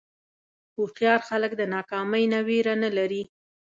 هوښیار 0.75 1.19
خلک 1.29 1.51
د 1.57 1.61
ناکامۍ 1.75 2.23
نه 2.33 2.39
وېره 2.47 2.73
نه 2.83 2.89
لري. 2.97 3.23